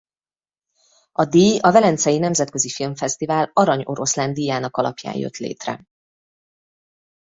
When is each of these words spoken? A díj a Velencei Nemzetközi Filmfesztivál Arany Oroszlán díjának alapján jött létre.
A 1.11 1.23
díj 1.25 1.59
a 1.61 1.71
Velencei 1.71 2.17
Nemzetközi 2.17 2.69
Filmfesztivál 2.69 3.49
Arany 3.53 3.81
Oroszlán 3.85 4.33
díjának 4.33 4.77
alapján 4.77 5.15
jött 5.17 5.37
létre. 5.37 5.83